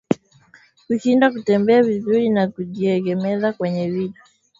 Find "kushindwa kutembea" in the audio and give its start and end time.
0.87-1.83